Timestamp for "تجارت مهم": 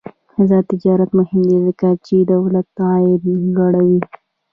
0.73-1.41